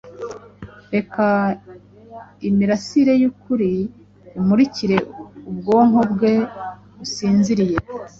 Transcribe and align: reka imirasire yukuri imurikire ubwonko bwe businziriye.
reka 0.93 1.23
imirasire 2.47 3.13
yukuri 3.23 3.71
imurikire 4.39 4.97
ubwonko 5.49 5.99
bwe 6.11 6.33
businziriye. 6.99 7.77